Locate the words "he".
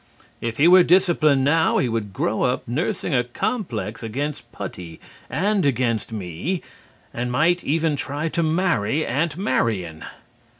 0.57-0.67, 1.77-1.87